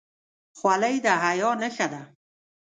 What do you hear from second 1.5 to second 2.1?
نښه ده.